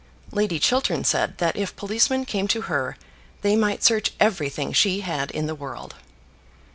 Lady 0.31 0.57
Chiltern 0.57 1.03
said 1.03 1.37
that 1.37 1.55
if 1.55 1.75
policemen 1.75 2.25
came 2.25 2.47
to 2.47 2.61
her, 2.61 2.97
they 3.43 3.55
might 3.55 3.83
search 3.83 4.13
everything 4.19 4.73
she 4.73 5.01
had 5.01 5.29
in 5.29 5.45
the 5.45 5.53
world. 5.53 5.93